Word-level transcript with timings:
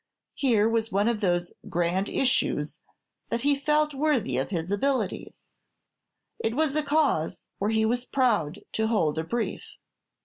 Here 0.33 0.67
was 0.67 0.91
one 0.91 1.07
of 1.07 1.21
those 1.21 1.53
"grand 1.69 2.09
issues" 2.09 2.81
that 3.29 3.41
he 3.41 3.53
felt 3.55 3.93
worthy 3.93 4.35
of 4.37 4.49
his 4.49 4.71
abilities, 4.71 5.51
it 6.39 6.55
was 6.55 6.75
a 6.75 6.81
cause 6.81 7.45
where 7.59 7.69
he 7.69 7.85
was 7.85 8.03
proud 8.05 8.61
to 8.71 8.87
hold 8.87 9.19
a 9.19 9.23
brief. 9.23 9.73